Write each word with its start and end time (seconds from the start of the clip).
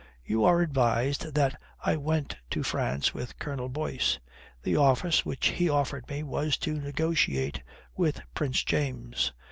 You 0.25 0.45
are 0.45 0.61
advised 0.61 1.35
that 1.35 1.61
I 1.85 1.95
went 1.95 2.35
to 2.49 2.63
France 2.63 3.13
with 3.13 3.37
Colonel 3.37 3.69
Boyce. 3.69 4.17
The 4.63 4.75
office 4.75 5.27
which 5.27 5.49
he 5.49 5.69
offered 5.69 6.09
me 6.09 6.23
was 6.23 6.57
to 6.65 6.81
negotiate 6.81 7.61
with 7.95 8.19
Prince 8.33 8.63
James. 8.63 9.31